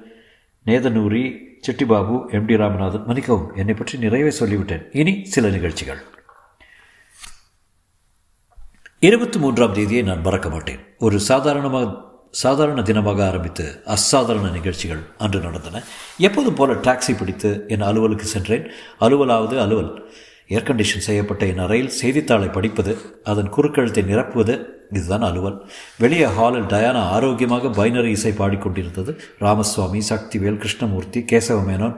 நேதனூரி 0.65 1.24
Chittibabu 1.67 2.31
M. 2.31 2.45
D. 2.45 2.55
Ramanathan 2.55 3.05
மன்னிக்கவும் 3.05 3.55
என்னை 3.55 3.74
பற்றி 3.74 3.98
நிறையவே 3.98 4.34
சொல்லிவிட்டேன். 4.39 4.88
இனி 4.91 5.25
சில 5.25 5.50
நிகழ்ச்சிகள். 5.50 6.01
இருபத்தி 9.00 9.39
மூன்றாம் 9.39 9.74
தேதியை 9.74 10.03
நான் 10.03 10.22
மறக்க 10.22 10.50
மாட்டேன். 10.50 10.79
ஒரு 10.98 11.19
சாதாரணமாக 11.19 12.04
சாதாரண 12.41 12.79
தினமாக 12.81 13.19
ஆரம்பித்து 13.27 13.65
அசாதாரண 13.95 14.47
நிகழ்ச்சிகள் 14.49 15.03
அன்று 15.23 15.39
நடந்தன. 15.39 15.81
எப்போதும் 16.27 16.57
போல 16.59 16.73
டாக்ஸி 16.87 17.13
பிடித்து 17.17 17.51
என் 17.73 17.85
அலுவலுக்கு 17.89 18.27
சென்றேன். 18.35 18.65
அலுவலாவது 19.05 19.57
அலுவல். 19.65 19.91
ஏர் 20.55 20.67
கண்டிஷன் 20.69 21.05
செய்யப்பட்ட 21.09 21.43
என் 21.51 21.61
அறையில் 21.65 21.93
செய்தித்தாளை 21.99 22.47
படிப்பது 22.47 22.93
அதன் 23.23 23.53
குறுக்கழுத்தை 23.55 24.03
நிரப்புவது 24.11 24.55
இதுதான் 24.97 25.27
அலுவல். 25.29 25.57
வெளியே 25.97 26.27
ஹாலில் 26.37 26.67
டயானா 26.73 27.03
ஆரோக்கியமாக 27.15 27.71
பைனரி 27.77 28.11
இசை 28.17 28.33
பாடிக்கொண்டிருந்தது. 28.41 29.13
ராமசுவாமி 29.45 30.01
சக்திவேல் 30.09 30.61
கிருஷ்ணமூர்த்தி 30.65 31.21
கேசவ 31.31 31.59
மேனோன் 31.69 31.95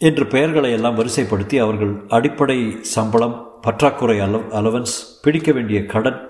என்று 0.00 0.24
பெயர்களை 0.26 0.70
எல்லாம் 0.72 0.98
வரிசைப்படுத்தி 0.98 1.56
அவர்கள் 1.64 1.92
அடிப்படை 2.08 2.56
சம்பளம் 2.94 3.36
பற்றாக்குறை 3.64 4.16
அல 4.24 4.38
அலவன்ஸ் 4.60 4.94
பிடிக்க 5.24 5.50
வேண்டிய 5.56 5.78
கடன் 5.92 6.20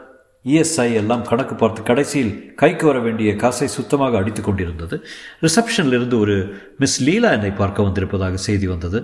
இஎஸ்ஐ 0.45 0.87
எல்லாம் 1.01 1.23
கணக்கு 1.29 1.55
பார்த்து 1.55 1.81
கடைசியில் 1.83 2.33
கைக்கு 2.61 2.85
வர 2.87 2.99
வேண்டிய 2.99 3.31
காசை 3.43 3.69
சுத்தமாக 3.77 4.19
அடித்து 4.21 4.43
கொண்டிருந்தது. 4.43 4.97
ரிசப்ஷனில் 5.45 5.97
இருந்து 5.99 6.17
ஒரு 6.19 6.35
மிஸ் 6.83 6.97
லீலா 7.07 7.31
என்னை 7.37 7.51
பார்க்க 7.61 7.87
வந்திருப்பதாக 7.89 8.41
செய்தி 8.47 8.67
வந்தது. 8.67 9.01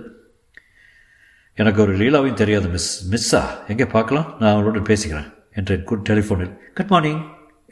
எனக்கு 1.57 1.81
ஒரு 1.81 1.93
லீலாவையும் 2.01 2.39
தெரியாது 2.41 2.67
மிஸ் 2.67 2.91
மிஸ்ஸா 3.13 3.41
எங்கே 3.67 3.87
பார்க்கலாம்? 3.95 4.27
நான் 4.39 4.53
அவளோடு 4.53 4.81
பேசுகிறேன் 4.91 5.27
என்றேன் 5.59 5.83
குட் 5.83 6.05
டெலிஃபோனில் 6.09 6.53
குட் 6.77 6.93
மார்னிங் 6.93 7.21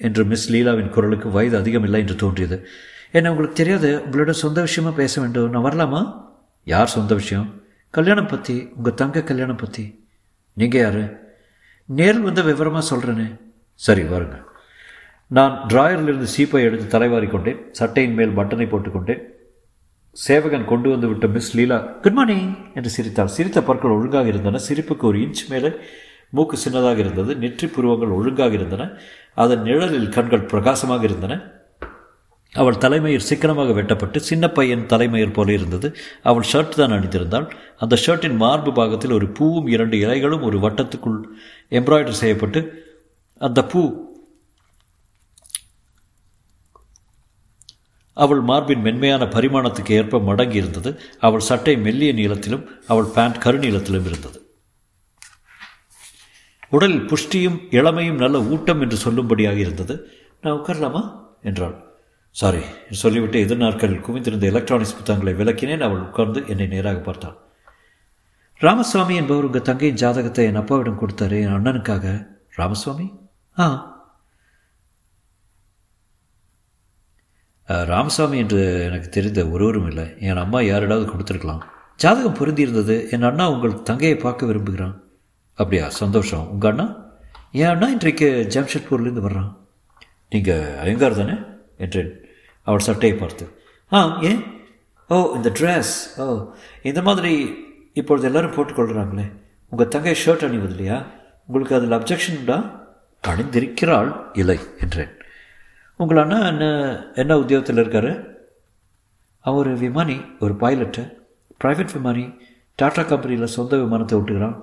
என்று 0.08 0.24
மிஸ் 0.26 0.48
லீலாவின் 0.54 0.92
குரலுக்கு 0.96 1.30
வயது 1.38 1.58
அதிகமில்லை 1.58 2.02
என்று 2.06 2.16
தோன்றியது. 2.16 2.58
என்ன 3.12 3.30
உங்களுக்கு 3.30 3.60
தெரியாது? 3.62 3.90
உங்களோட 4.06 4.34
சொந்த 4.44 4.60
விஷயமா 4.62 4.92
பேச 5.02 5.14
வேண்டும். 5.22 5.50
நான் 5.50 5.68
வரலாமா? 5.70 6.02
யார் 6.64 6.94
சொந்த 6.98 7.14
விஷயம்? 7.14 7.48
கல்யாணம் 7.98 8.28
பற்றி 8.28 8.56
உங்கள் 8.78 9.00
தங்க 9.02 9.24
கல்யாணம் 9.30 9.62
பற்றி 9.64 9.84
நீங்கள் 10.54 10.82
யார்? 10.82 11.20
நேரில் 11.86 12.22
வந்து 12.22 12.44
விவரமாக 12.44 12.96
சொல்கிறேனே 12.96 13.40
சரி 13.74 14.02
வருங்க. 14.02 14.44
நான் 15.28 15.66
டிராயரிலிருந்து 15.68 16.28
சீப்பை 16.38 16.62
எடுத்து 16.62 16.88
தலைவாரி 16.88 17.28
கொண்டேன். 17.28 17.60
சட்டையின் 17.72 18.14
மேல் 18.14 18.38
பட்டனை 18.38 18.68
போட்டுக்கொண்டேன் 18.70 19.22
சேவகன் 20.12 20.66
கொண்டு 20.66 20.90
வந்து 20.90 21.08
விட்ட 21.08 21.28
மிஸ் 21.28 21.58
லீலா 21.58 21.78
குட் 21.78 22.14
மார்னிங் 22.14 22.56
என்று 22.74 22.90
சிரித்தாள். 22.90 23.28
சிரித்த 23.28 23.64
பற்கள் 23.64 23.92
ஒழுங்காக 23.92 24.28
இருந்தன. 24.28 24.60
சிரிப்புக்கு 24.68 25.02
ஒரு 25.02 25.20
இன்ச் 25.20 25.48
மேலே 25.50 25.72
மூக்கு 26.30 26.58
சின்னதாக 26.66 26.98
இருந்தது. 26.98 27.36
நெற்றி 27.36 27.68
புருவங்கள் 27.68 28.10
ஒழுங்காக 28.10 28.54
இருந்தன. 28.54 28.90
அதன் 29.36 29.62
நிழலில் 29.62 30.10
கண்கள் 30.10 30.42
பிரகாசமாக 30.42 31.04
இருந்தன. 31.04 31.59
அவள் 32.54 32.78
தலைமயிர் 32.78 33.20
சிக்கனமாக 33.20 33.72
வெட்டப்பட்டு 33.72 34.18
சின்ன 34.18 34.50
பையன் 34.50 34.86
தலைமயிர் 34.86 35.32
போல 35.32 35.52
இருந்தது. 35.52 35.98
அவள் 36.24 36.46
ஷர்ட் 36.52 36.70
தான் 36.70 36.92
அணிந்திருந்தாள். 36.92 37.52
அந்த 37.78 37.98
ஷர்ட்டின் 38.06 38.36
மார்பு 38.36 38.74
பாகத்தில் 38.74 39.12
ஒரு 39.12 39.28
பூவும் 39.28 39.68
இரண்டு 39.68 39.98
இலைகளும் 39.98 40.42
ஒரு 40.42 40.60
வட்டத்துக்குள் 40.60 41.24
எம்ப்ராய்டரி 41.70 42.10
செய்யப்பட்டு 42.10 42.88
அந்த 43.38 43.66
பூ 43.66 44.08
அவள் 48.14 48.42
மார்பின் 48.42 48.82
மென்மையான 48.82 49.26
பரிமாணத்துக்கு 49.26 49.92
ஏற்ப 49.92 50.20
மடங்கி 50.20 50.56
இருந்தது 50.56 51.02
அவள் 51.20 51.40
சட்டை 51.40 51.78
மெல்லிய 51.78 52.14
நீளத்திலும் 52.14 52.66
அவள் 52.88 53.06
பேண்ட் 53.06 53.36
கருநீளத்திலும் 53.36 54.06
இருந்தது. 54.06 54.48
உடலில் 56.70 57.06
புஷ்டியும் 57.06 57.68
இளமையும் 57.70 58.16
நல்ல 58.16 58.42
ஊட்டம் 58.42 58.82
என்று 58.82 58.98
சொல்லும்படியாக 59.06 59.58
இருந்தது. 59.58 60.10
நான் 60.42 60.54
உட்காரலாமா? 60.54 61.28
என்றாள். 61.42 61.89
சாரி 62.40 62.60
சொல்லிவிட்டு 62.92 63.40
எதிர் 63.40 63.58
நாட்களில் 63.58 64.02
குவிந்திருந்த 64.02 64.42
எலக்ட்ரானிக்ஸ் 64.42 64.96
புத்தகங்களை 64.96 65.34
விளக்கினேன். 65.40 65.80
அவள் 65.80 66.00
உட்கார்ந்து 66.00 66.44
என்னை 66.48 66.68
நேராக 66.68 67.00
பார்த்தாள். 67.00 67.38
ராமசுவாமி 68.60 69.16
என்பவர் 69.16 69.44
உங்கள் 69.44 69.62
தங்கையின் 69.62 69.98
ஜாதகத்தை 69.98 70.46
என் 70.46 70.56
அப்பாவிடம் 70.56 71.00
கொடுத்தாரு. 71.00 71.42
என் 71.42 71.48
அண்ணனுக்காக. 71.48 72.28
ராமசுவாமி? 72.58 73.18
ஆ. 73.60 73.98
ராமசாமி 77.66 78.38
என்று 78.38 78.82
எனக்கு 78.84 79.10
தெரிந்த 79.10 79.48
ஒருவரும் 79.48 79.88
இல்லை. 79.88 80.14
என் 80.20 80.38
அம்மா 80.38 80.60
யாரிடாவது 80.60 81.08
கொடுத்துருக்கலாம். 81.08 81.62
ஜாதகம் 81.96 82.34
பொருந்தியிருந்தது. 82.34 83.12
என் 83.12 83.22
அண்ணா 83.22 83.52
உங்கள் 83.52 83.82
தங்கையை 83.82 84.18
பார்க்க 84.18 84.46
விரும்புகிறான். 84.46 85.04
அப்படியா? 85.54 85.90
சந்தோஷம். 85.90 86.50
உங்கள் 86.50 86.70
அண்ணா? 86.70 86.96
என் 87.52 87.68
அண்ணா 87.68 87.88
இன்றைக்கு 87.88 88.48
ஜாம்ஷெட்பூர்லேருந்து 88.50 89.30
வர்றான். 89.30 89.56
நீங்கள் 90.30 90.78
ஐயங்கார் 90.78 91.16
தானே? 91.16 91.34
என்றேன். 91.78 92.28
அவள் 92.70 92.88
சட்டையை 92.88 93.16
பார்த்து 93.18 93.46
ஆ 93.92 94.00
ஏன்? 94.30 94.42
ஓ 95.10 95.16
இந்த 95.38 95.50
ட்ரெஸ் 95.60 95.94
ஓ 96.22 96.26
இந்த 96.90 97.02
மாதிரி 97.08 97.32
இப்பொழுது 98.00 98.28
எல்லோரும் 98.30 98.56
போட்டுக்கொள்கிறாங்களே 98.56 99.28
உங்கள் 99.72 99.94
தங்கை 99.94 100.16
ஷர்ட் 100.24 100.46
அணிவது 100.48 100.74
இல்லையா 100.76 100.98
உங்களுக்கு 101.48 101.78
அதில் 101.78 101.98
அப்ஜெக்ஷன் 101.98 102.40
உண்டா? 102.40 102.58
அணிந்திருக்கிறாள் 103.24 104.10
இல்லை 104.34 104.58
என்றேன். 104.84 105.14
உங்கள் 106.00 106.22
அண்ணா 106.24 106.38
என்ன 106.50 106.66
என்ன 107.22 107.38
உத்தியோகத்தில் 107.42 107.82
இருக்கார்? 107.84 108.12
அவர் 109.46 109.60
ஒரு 109.62 109.74
விமானி 109.84 110.16
ஒரு 110.40 110.54
பைலட்டு 110.62 111.04
ப்ரைவேட் 111.64 111.96
விமானி. 111.96 112.26
டாடா 112.80 113.04
கம்பெனியில் 113.04 113.54
சொந்த 113.56 113.78
விமானத்தை 113.78 114.16
விட்டுக்கிறான் 114.18 114.58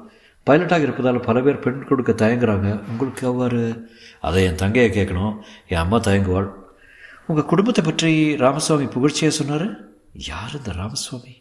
பைலட்டாக 0.47 0.87
இருப்பதால் 0.87 1.27
பல 1.29 1.41
பேர் 1.41 1.63
பெண் 1.65 1.87
கொடுக்க 1.89 2.13
தயங்குறாங்க. 2.13 2.69
உங்களுக்கு 2.91 3.25
அவ்வாறு 3.27 3.61
அதை 4.21 4.43
என் 4.45 4.61
தங்கையை 4.63 4.91
கேட்கணும். 4.91 5.35
என் 5.73 5.83
அம்மா 5.85 5.99
தயங்குவாள். 5.99 6.49
உங்கள் 7.31 7.51
குடும்பத்தை 7.51 7.83
பற்றி 7.85 8.11
ராமசுவாமி 8.45 8.87
புகழ்ச்சியாக 8.95 9.35
சொன்னார்? 9.39 9.67
யார் 10.31 10.57
இந்த 10.59 10.73
ராமசுவாமி? 10.81 11.33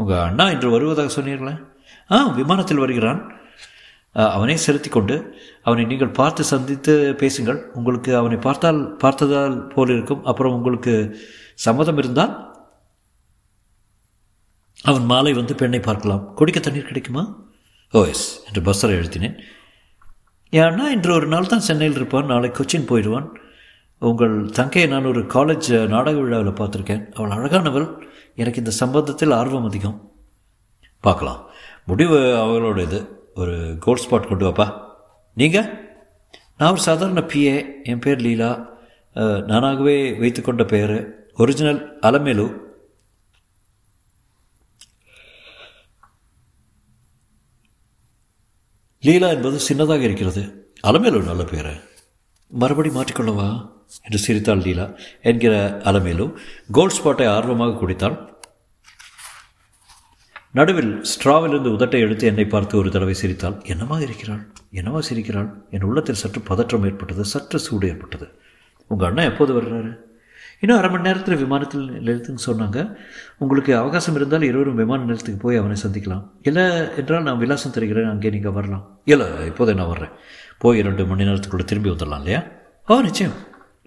உங்கள் 0.00 0.24
அண்ணா 0.28 0.44
இன்று 0.54 0.68
வருவதாக 0.74 1.10
சொன்னீர்களே? 1.16 1.54
ஆ 2.12 2.16
விமானத்தில் 2.38 2.82
வருகிறான். 2.84 3.20
அவனை 4.36 4.56
செலுத்தி 4.62 4.90
கொண்டு 4.94 5.16
அவனை 5.66 5.84
நீங்கள் 5.90 6.16
பார்த்து 6.18 6.42
சந்தித்து 6.52 6.94
பேசுங்கள். 7.20 7.60
உங்களுக்கு 7.78 8.10
அவனை 8.20 8.38
பார்த்தால் 8.46 8.80
பார்த்ததால் 9.02 9.54
போல் 9.74 9.92
இருக்கும் 9.94 10.24
அப்புறம் 10.30 10.56
உங்களுக்கு 10.58 10.94
சம்மதம் 11.66 12.00
இருந்தால் 12.02 12.34
அவன் 14.90 15.06
மாலை 15.12 15.32
வந்து 15.38 15.54
பெண்ணை 15.62 15.80
பார்க்கலாம். 15.86 16.22
குடிக்க 16.40 16.60
தண்ணீர் 16.60 16.90
கிடைக்குமா? 16.90 17.24
ஓ 17.94 18.02
எஸ் 18.12 18.26
என்று 18.46 18.60
பஸ்ஸரை 18.68 18.94
எழுத்தினேன். 19.00 19.36
ஏன்னா 20.52 20.66
அண்ணா 20.70 20.86
இன்று 20.96 21.12
ஒரு 21.18 21.28
நாள் 21.34 21.50
தான் 21.54 21.66
சென்னையில் 21.68 21.98
இருப்பான் 22.00 22.30
நாளை 22.32 22.50
கொச்சின் 22.58 22.90
போயிடுவான். 22.90 23.28
உங்கள் 24.10 24.50
தங்கையை 24.50 24.90
நான் 24.90 25.04
ஒரு 25.04 25.20
காலேஜ் 25.20 25.88
நாடக 25.88 26.18
விழாவில் 26.18 26.52
பார்த்துருக்கேன். 26.52 27.12
அவள் 27.12 27.30
அழகானவள். 27.30 27.86
எனக்கு 28.34 28.62
இந்த 28.64 28.72
சம்பந்தத்தில் 28.80 29.34
ஆர்வம் 29.34 29.64
அதிகம். 29.64 30.10
பார்க்கலாம். 31.00 31.50
முடிவு 31.86 32.18
அவளோட 32.18 32.82
இது 32.82 33.30
ஒரு 33.34 33.76
கோல் 33.80 34.00
ஸ்பாட் 34.04 34.28
கொண்டு 34.28 34.46
வாப்பா. 34.46 34.66
நீங்கள் 35.34 35.68
நான் 36.58 36.70
ஒரு 36.70 36.80
சாதாரண 36.80 37.20
பிஏ 37.20 37.66
என் 37.82 37.98
பேர் 37.98 38.18
லீலா. 38.18 38.68
நானாகவே 39.14 40.18
வைத்துக்கொண்ட 40.18 40.64
பெயர் 40.64 40.94
ஒரிஜினல் 41.34 41.98
அலமேலு. 42.00 42.46
லீலா 49.00 49.28
என்பது 49.28 49.58
சின்னதாக 49.68 50.00
இருக்கிறது. 50.00 50.72
அலமேலு 50.82 51.22
நல்ல 51.22 51.44
பேர். 51.44 51.72
மறுபடி 52.48 52.88
மாற்றிக்கொள்ளவா? 52.88 53.80
என்று 54.04 54.18
சிரித்தாள் 54.18 54.64
லீலா. 54.66 54.86
என்கிற 55.22 55.54
அலமேலு 55.84 56.26
கோல்ட் 56.78 56.98
ஸ்பாட்டை 56.98 57.26
ஆர்வமாக 57.36 57.78
குடித்தாள். 57.82 58.16
நடுவில் 60.58 60.92
ஸ்ட்ராவிலிருந்து 61.10 61.70
உதட்டை 61.76 61.98
எடுத்து 62.00 62.26
என்னை 62.26 62.44
பார்த்து 62.44 62.78
ஒரு 62.78 62.90
தடவை 62.90 63.14
சிரித்தாள். 63.14 63.58
என்னமா 63.64 63.98
இருக்கிறாள்? 63.98 64.40
என்னவா 64.78 65.00
சிரிக்கிறாள்? 65.08 65.50
என் 65.70 65.82
உள்ளத்தில் 65.82 66.22
சற்று 66.22 66.40
பதற்றம் 66.40 66.84
ஏற்பட்டது 66.84 67.24
சற்று 67.24 67.58
சூடு 67.58 67.86
ஏற்பட்டது. 67.88 68.26
உங்கள் 68.90 69.08
அண்ணன் 69.08 69.30
எப்போது 69.30 69.52
வர்றாரு? 69.60 69.92
இன்னும் 70.60 70.78
அரை 70.78 70.90
மணி 70.90 71.02
நேரத்தில் 71.02 71.40
விமானத்தில் 71.42 71.86
நிலையத்துக்கு 71.90 72.42
சொன்னாங்க. 72.48 72.96
உங்களுக்கு 73.38 73.76
அவகாசம் 73.76 74.14
இருந்தால் 74.14 74.42
இருவரும் 74.42 74.80
விமான 74.80 75.00
நிலையத்துக்கு 75.02 75.40
போய் 75.44 75.56
அவனை 75.56 75.76
சந்திக்கலாம். 75.82 76.24
இல்லை 76.42 76.64
என்றால் 76.96 77.22
நான் 77.22 77.40
விலாசம் 77.42 77.74
தருகிறேன் 77.76 78.10
அங்கே 78.12 78.30
நீங்கள் 78.30 78.52
வரலாம். 78.52 78.84
இல்லை 79.04 79.26
இப்போதே 79.46 79.74
நான் 79.74 79.92
வர்றேன். 79.94 80.12
போய் 80.58 80.78
இரண்டு 80.78 81.06
மணி 81.06 81.28
நேரத்துக்குள்ளே 81.28 81.64
திரும்பி 81.64 81.90
வந்துடலாம் 81.90 82.22
இல்லையா? 82.24 82.42
ஓ 82.88 83.00
நிச்சயம். 83.00 83.36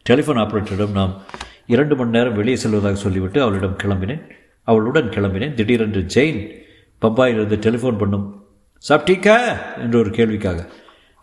டெலிஃபோன் 0.09 0.37
ஆப்ரேட்டரிடம் 0.37 0.91
நாம் 0.91 1.21
இரண்டு 1.65 1.95
மணி 1.95 2.09
நேரம் 2.09 2.33
வெளியே 2.33 2.55
செல்வதாக 2.55 2.95
சொல்லிவிட்டு 2.95 3.41
அவளிடம் 3.41 3.77
கிளம்பினேன். 3.83 4.29
அவளுடன் 4.63 5.09
கிளம்பினேன். 5.09 5.53
திடீரென்று 5.53 6.05
ஜெயின் 6.15 6.51
பம்பாயிலிருந்து 7.01 7.57
டெலிஃபோன் 7.65 7.97
பண்ணும் 7.97 8.45
சாப்பிட்டீக்கா 8.89 9.57
என்ற 9.77 9.99
ஒரு 9.99 10.09
கேள்விக்காக. 10.09 10.69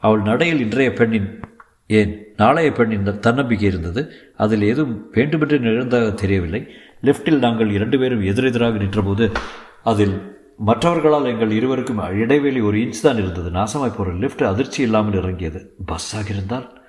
அவள் 0.01 0.21
நடையில் 0.21 0.61
இன்றைய 0.61 0.93
பெண்ணின் 0.93 1.41
ஏன் 1.87 2.27
நாளைய 2.37 2.73
பெண்ணின் 2.73 3.21
தன்னம்பிக்கை 3.21 3.69
இருந்தது. 3.69 4.13
அதில் 4.37 4.63
எதுவும் 4.63 5.09
வேண்டுமென்று 5.13 5.59
நிகழ்ந்ததாக 5.59 6.15
தெரியவில்லை. 6.15 6.69
லிஃப்டில் 7.03 7.39
நாங்கள் 7.39 7.71
இரண்டு 7.71 7.99
பேரும் 7.99 8.23
எதிரெதிராக 8.23 8.77
நின்றபோது 8.77 9.33
அதில் 9.83 10.41
மற்றவர்களால் 10.59 11.25
எங்கள் 11.25 11.51
இருவருக்கும் 11.51 11.99
இடைவெளி 11.99 12.61
ஒரு 12.61 12.79
இன்ச் 12.79 13.03
தான் 13.03 13.17
இருந்தது. 13.17 13.51
நாசமாய் 13.51 13.97
போகிற 13.97 14.13
லிஃப்ட் 14.13 14.43
அதிர்ச்சி 14.43 14.83
இல்லாமல் 14.83 15.15
இறங்கியது. 15.15 15.75
பஸ்ஸாக 15.87 16.31
இருந்தால்? 16.31 16.82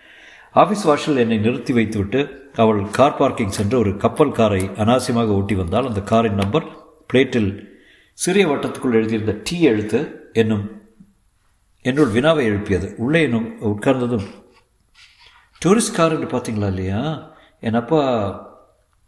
ஆஃபீஸ் 0.55 0.83
வாஷில் 0.83 1.17
என்னை 1.17 1.37
நிறுத்தி 1.37 1.73
வைத்துவிட்டு 1.73 2.49
அவள் 2.53 2.89
கார் 2.89 3.17
பார்க்கிங் 3.17 3.49
சென்று 3.49 3.77
ஒரு 3.77 3.97
கப்பல் 3.97 4.31
காரை 4.31 4.61
அனாவசியமாக 4.61 5.27
ஓட்டி 5.27 5.55
வந்தால் 5.55 5.87
அந்த 5.87 6.01
காரின் 6.01 6.33
நம்பர் 6.33 6.63
பிளேட்டில் 7.13 7.67
சிறிய 8.13 8.47
வட்டத்துக்குள் 8.47 8.93
எழுதியிருந்த 8.93 9.39
டி 9.43 9.61
எழுத்து 9.61 10.29
என்னும் 10.33 10.81
என்னுள் 11.81 12.11
வினாவை 12.11 12.45
எழுப்பியது. 12.45 12.93
உள்ளே 12.95 13.21
என்னும் 13.21 13.61
உட்கார்ந்ததும் 13.61 14.27
டூரிஸ்ட் 15.65 15.95
கார் 15.95 16.19
என்று 16.19 16.37
பார்த்தீங்களா 16.37 16.67
இல்லையா? 16.67 17.31
என் 17.59 17.73
அப்பா 17.73 18.01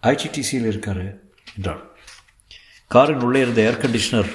ஐடிடிசியில் 0.04 0.70
இருக்கார் 0.72 1.22
என்றாள். 1.58 1.92
காரின் 2.88 3.20
உள்ளே 3.20 3.40
இருந்த 3.40 3.62
ஏர் 3.62 3.82
கண்டிஷனர் 3.86 4.32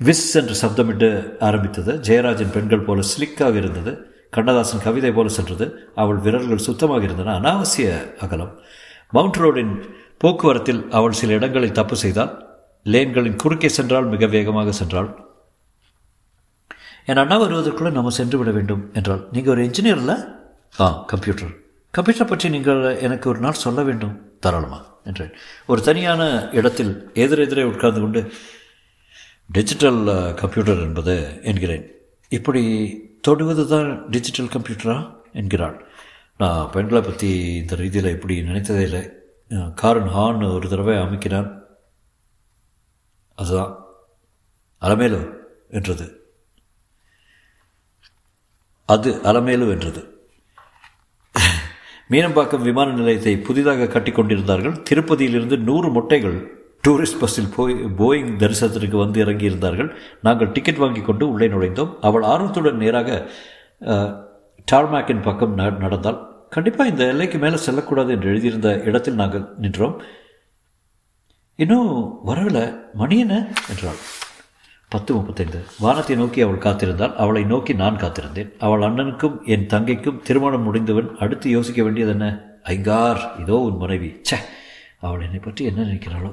விஸ் 0.00 0.34
என்று 0.34 0.54
சப்தமிட்டு 0.62 1.38
ஆரம்பித்தது. 1.38 1.92
ஜெயராஜன் 1.94 2.52
பெண்கள் 2.52 2.80
போல 2.80 3.00
ஸ்லிக்காக 3.18 3.54
இருந்தது. 3.54 4.13
கண்ணதாசன் 4.36 4.84
கவிதை 4.86 5.10
போல 5.16 5.28
சென்றது. 5.38 5.66
அவள் 6.02 6.22
விரல்கள் 6.24 6.66
சுத்தமாக 6.68 7.06
இருந்தன. 7.08 7.34
அனாவசிய 7.40 7.88
அகலம். 8.26 8.54
மவுண்ட் 9.16 9.40
ரோடின் 9.42 9.74
போக்குவரத்தில் 10.22 10.80
அவள் 10.98 11.18
சில 11.20 11.32
இடங்களில் 11.38 11.78
தப்பு 11.78 11.96
செய்தால் 12.04 12.32
லேன்களின் 12.92 13.40
குறுக்கே 13.42 13.70
சென்றால் 13.78 14.10
மிக 14.14 14.26
வேகமாக 14.36 14.72
சென்றாள். 14.80 15.10
என் 17.10 17.20
அண்ணா 17.22 17.36
வருவதற்குள்ளே 17.42 17.90
நம்ம 17.98 18.12
சென்று 18.18 18.36
விட 18.40 18.50
வேண்டும் 18.56 18.82
என்றால் 18.98 19.22
நீங்கள் 19.34 19.52
ஒரு 19.54 19.62
என்ஜினியர் 19.66 20.00
இல்லை 20.02 20.16
ஆ 20.84 20.86
கம்ப்யூட்டர் 21.12 21.52
கம்ப்யூட்டர் 21.94 22.30
பற்றி 22.30 22.46
நீங்கள் 22.54 22.82
எனக்கு 23.06 23.26
ஒரு 23.32 23.40
நாள் 23.44 23.62
சொல்ல 23.64 23.80
வேண்டும். 23.88 24.14
தாராளமா 24.44 24.78
என்றேன். 25.08 25.32
ஒரு 25.70 25.80
தனியான 25.88 26.22
இடத்தில் 26.58 26.92
எதிரெதிரே 27.24 27.64
உட்கார்ந்து 27.72 28.00
கொண்டு 28.04 28.20
டிஜிட்டல் 29.56 30.00
கம்ப்யூட்டர் 30.40 30.80
uh, 30.82 30.86
என்பது 30.88 31.14
என்கிறேன். 31.50 31.84
இப்படி 32.32 32.62
தொடுவது 33.26 33.62
தான் 33.72 33.90
டிஜிட்டல் 34.10 34.52
கம்ப்யூட்டரா 34.54 34.96
என்கிறாள். 35.40 35.76
நான் 36.42 36.70
பெண்களை 36.74 37.00
பற்றி 37.02 37.28
இந்த 37.60 37.74
ரீதியில் 37.80 38.14
இப்படி 38.14 38.34
நினைத்ததே 38.48 38.82
இல்லை. 38.88 39.02
காரன் 39.80 40.10
ஹான் 40.14 40.42
ஒரு 40.56 40.66
தடவை 40.72 40.96
அமைக்கிறான். 41.04 41.48
அதுதான். 43.38 43.72
அலமேலு 44.82 45.20
என்றது. 45.78 46.06
அது 48.88 49.10
அலமேலு 49.30 49.66
என்றது. 49.74 50.02
மீனம்பாக்கம் 52.12 52.66
விமான 52.68 52.88
நிலையத்தை 52.98 53.32
புதிதாக 53.46 53.90
கட்டிக்கொண்டிருந்தார்கள். 53.94 54.76
திருப்பதியிலிருந்து 54.90 55.56
நூறு 55.68 55.88
முட்டைகள் 55.90 56.38
டூரிஸ்ட் 56.84 57.20
பஸ்ஸில் 57.20 57.52
போய் 57.56 57.74
போயிங் 57.98 58.32
தரிசனத்திற்கு 58.42 58.96
வந்து 58.96 59.24
இறங்கியிருந்தார்கள். 59.24 59.90
நாங்கள் 60.22 60.52
டிக்கெட் 60.52 60.76
வாங்கி 60.76 61.00
கொண்டு 61.00 61.30
உள்ளே 61.30 61.48
நுழைந்தோம். 61.48 61.92
அவள் 62.00 62.22
ஆர்வத்துடன் 62.22 62.76
நேராக 62.76 63.30
டார்மேக்கின் 64.72 65.22
பக்கம் 65.22 65.54
நடந்தால் 65.54 66.20
கண்டிப்பாக 66.48 66.90
இந்த 66.90 67.06
எல்லைக்கு 67.06 67.38
மேலே 67.38 67.56
செல்லக்கூடாது 67.56 68.12
என்று 68.12 68.28
எழுதியிருந்த 68.28 68.82
இடத்தில் 68.82 69.14
நாங்கள் 69.14 69.48
நின்றோம். 69.58 70.02
இன்னும் 71.56 71.90
வரவில்லை. 72.24 72.74
மணி 72.94 73.18
என்ன? 73.18 73.34
என்றாள். 73.68 74.00
பத்து 74.88 75.14
முப்பத்தைந்து. 75.14 75.60
வானத்தை 75.80 76.16
நோக்கி 76.16 76.40
அவள் 76.40 76.64
காத்திருந்தால் 76.66 77.14
அவளை 77.14 77.42
நோக்கி 77.44 77.72
நான் 77.74 77.96
காத்திருந்தேன். 77.96 78.50
அவள் 78.58 78.80
அண்ணனுக்கும் 78.80 79.36
என் 79.44 79.66
தங்கைக்கும் 79.66 80.22
திருமணம் 80.22 80.66
முடிந்தவன் 80.66 81.08
அடுத்து 81.16 81.50
யோசிக்க 81.50 81.82
வேண்டியது 81.82 82.12
என்ன? 82.12 82.28
ஐங்கார் 82.64 83.40
இதோ 83.40 83.58
உன் 83.58 83.76
மனைவி. 83.76 84.10
சே 84.22 84.36
அவள் 85.00 85.20
என்னை 85.20 85.38
பற்றி 85.38 85.64
என்ன 85.64 85.82
நினைக்கிறாளோ? 85.82 86.32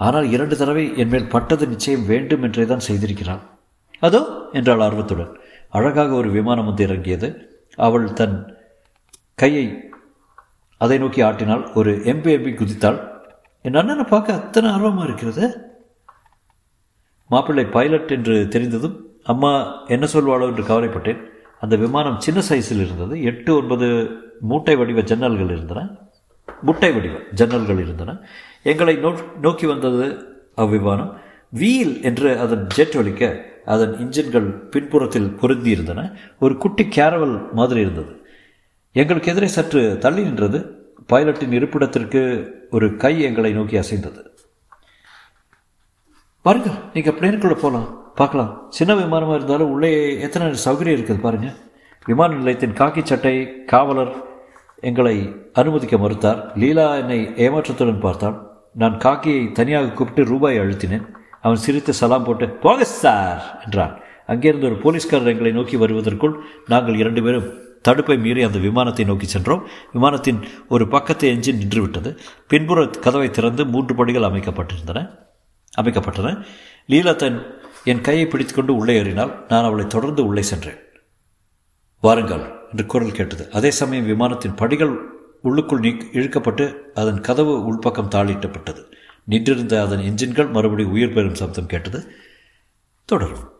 ஆனால் 0.00 0.26
இரண்டு 0.34 0.54
தடவை 0.56 0.84
என் 1.02 1.12
மேல் 1.12 1.32
பட்டது 1.34 1.64
நிச்சயம் 1.72 2.04
வேண்டும் 2.12 2.44
என்றே 2.46 2.64
தான் 2.72 2.86
செய்திருக்கிறாள். 2.88 3.42
அதோ 4.06 4.20
என்றாள் 4.58 4.84
ஆர்வத்துடன். 4.86 5.32
அழகாக 5.76 6.10
ஒரு 6.20 6.28
விமானம் 6.36 6.68
வந்து 6.70 6.82
இறங்கியது. 6.88 7.28
அவள் 7.86 8.06
தன் 8.20 8.36
கையை 9.42 9.66
அதை 10.80 10.96
நோக்கி 11.02 11.20
ஆட்டினாள் 11.28 11.64
ஒரு 11.78 11.92
எம்பி 12.12 12.30
எம்பி 12.36 12.52
குதித்தாள். 12.54 12.98
என் 13.64 13.78
அண்ணனை 13.80 14.04
பார்க்க 14.12 14.38
அத்தனை 14.40 14.68
ஆர்வமாக 14.74 15.06
இருக்கிறது? 15.08 15.44
மாப்பிள்ளை 17.30 17.64
பைலட் 17.76 18.12
என்று 18.16 18.36
தெரிந்ததும் 18.54 18.96
அம்மா 19.32 19.50
என்ன 19.94 20.04
சொல்வாளோ 20.12 20.44
என்று 20.50 20.64
கவலைப்பட்டேன். 20.70 21.20
அந்த 21.64 21.74
விமானம் 21.76 22.20
சின்ன 22.26 22.40
சைஸில் 22.48 22.82
இருந்தது. 22.84 23.14
எட்டு 23.30 23.50
ஒன்பது 23.60 23.86
மூட்டை 24.50 24.74
வடிவ 24.80 25.00
ஜன்னல்கள் 25.10 25.52
இருந்தன. 25.56 25.80
முட்டை 26.66 26.90
வடிவ 26.94 27.16
ஜன்னல்கள் 27.40 27.82
இருந்தன. 27.84 28.16
எங்களை 28.70 28.94
நோ 29.04 29.10
நோக்கி 29.46 29.66
வந்தது 29.72 30.06
அவ்விமானம். 30.62 31.12
வீல் 31.60 31.94
என்று 32.08 32.30
அதன் 32.44 32.64
ஜெட் 32.76 32.96
ஒலிக்க 33.00 33.22
அதன் 33.74 33.94
இன்ஜின்கள் 34.04 34.48
பின்புறத்தில் 34.72 35.28
பொருந்தி 35.40 35.70
இருந்தன. 35.76 36.00
ஒரு 36.44 36.54
குட்டி 36.62 36.84
கேரவல் 36.96 37.36
மாதிரி 37.58 37.80
இருந்தது. 37.80 38.12
எங்களுக்கு 38.92 39.30
எதிரே 39.32 39.48
சற்று 39.56 39.82
தள்ளி 40.04 40.22
நின்றது. 40.28 40.60
பைலட்டின் 41.12 41.56
இருப்பிடத்திற்கு 41.58 42.22
ஒரு 42.76 42.86
கை 43.02 43.12
எங்களை 43.28 43.50
நோக்கி 43.58 43.76
அசைந்தது. 43.82 44.20
பாருங்க 46.46 46.70
நீங்கள் 46.94 47.16
பிளேனுக்குள்ளே 47.18 47.58
போகலாம் 47.62 47.88
பார்க்கலாம். 48.20 48.52
சின்ன 48.76 48.92
விமானமாக 49.00 49.38
இருந்தாலும் 49.38 49.72
உள்ளே 49.74 49.90
எத்தனை 50.26 50.46
சௌகரியம் 50.66 50.96
இருக்குது 50.96 51.24
பாருங்கள் 51.24 51.56
விமான 52.06 52.36
நிலையத்தின் 52.40 52.78
காக்கி 52.80 53.02
சட்டை 53.10 53.34
காவலர் 53.72 54.12
எங்களை 54.80 55.36
அனுமதிக்க 55.52 55.96
மறுத்தார். 55.96 56.56
லீலா 56.56 56.96
என்னை 56.96 57.24
ஏமாற்றத்துடன் 57.24 58.00
பார்த்தாள் 58.00 58.46
நான் 58.74 58.98
காக்கியை 58.98 59.52
தனியாக 59.52 59.88
கூப்பிட்டு 59.88 60.30
ரூபாய் 60.30 60.58
அழுத்தினேன். 60.58 61.10
அவன் 61.42 61.56
சிரித்து 61.56 61.92
சலாம் 61.92 62.24
போட்டு 62.24 62.48
போக 62.48 62.84
சார் 62.84 63.60
என்றான். 63.64 64.00
அங்கிருந்து 64.26 64.66
ஒரு 64.66 64.76
போலீஸ்காரர் 64.76 65.26
எங்களை 65.26 65.52
நோக்கி 65.52 65.76
வருவதற்குள் 65.76 66.40
நாங்கள் 66.66 66.94
இரண்டு 66.94 67.22
பேரும் 67.22 67.66
தடுப்பை 67.82 68.18
மீறி 68.18 68.42
அந்த 68.42 68.58
விமானத்தை 68.58 69.04
நோக்கி 69.04 69.26
சென்றோம். 69.26 69.66
விமானத்தின் 69.92 70.42
ஒரு 70.68 70.88
பக்கத்து 70.88 71.28
எஞ்சின் 71.28 71.60
நின்றுவிட்டது. 71.60 72.18
பின்புற 72.48 72.86
கதவை 72.86 73.30
திறந்து 73.30 73.66
மூன்று 73.66 73.94
படிகள் 73.94 74.22
அமைக்கப்பட்டிருந்தன. 74.22 75.18
அமைக்கப்பட்டன. 75.80 76.44
லீலா 76.86 77.12
தன் 77.12 77.46
என் 77.84 78.00
கையை 78.00 78.26
பிடித்துக்கொண்டு 78.26 78.76
உள்ளே 78.76 78.96
ஏறினால் 78.96 79.44
நான் 79.48 79.64
அவளை 79.64 79.86
தொடர்ந்து 79.86 80.26
உள்ளே 80.26 80.42
சென்றேன். 80.42 80.78
வாருங்கள். 82.00 82.57
என்று 82.70 82.86
குரல் 82.86 83.12
கேட்டது. 83.12 83.50
அதே 83.50 83.70
சமயம் 83.70 84.06
விமானத்தின் 84.06 84.54
படிகள் 84.54 84.98
உள்ளுக்குள் 85.42 85.80
நீ 85.80 85.88
இழுக்கப்பட்டு 85.88 86.74
அதன் 86.94 87.20
கதவு 87.20 87.74
உள்பக்கம் 87.74 88.12
தாளிட்டப்பட்டது. 88.14 88.84
நின்றிருந்த 89.24 89.82
அதன் 89.82 90.00
என்ஜின்கள் 90.00 90.50
மறுபடி 90.50 90.84
உயிர் 90.84 91.12
பெறும் 91.12 91.34
சப்தம் 91.34 91.66
கேட்டது. 91.66 92.10
தொடரும். 93.04 93.57